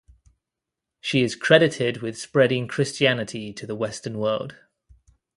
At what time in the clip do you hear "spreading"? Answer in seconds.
2.17-2.67